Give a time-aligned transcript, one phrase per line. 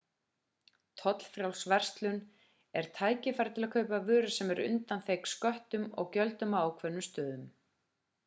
[0.99, 2.15] tollfrjáls verslun
[2.79, 7.45] er tækifæri til að kaupa vörur sem eru undanþegnar sköttum og gjöldum á ákveðnum stöðum